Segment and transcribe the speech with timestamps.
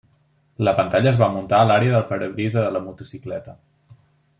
[0.67, 3.59] La pantalla es va muntar a l'àrea del parabrisa de la motocicleta.